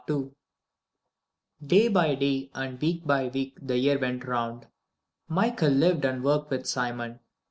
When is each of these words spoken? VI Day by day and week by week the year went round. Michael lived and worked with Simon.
VI 0.09 0.31
Day 1.63 1.87
by 1.87 2.15
day 2.15 2.49
and 2.55 2.81
week 2.81 3.05
by 3.05 3.27
week 3.27 3.59
the 3.61 3.77
year 3.77 3.99
went 3.99 4.25
round. 4.25 4.65
Michael 5.27 5.69
lived 5.69 6.05
and 6.05 6.23
worked 6.23 6.49
with 6.49 6.65
Simon. 6.65 7.19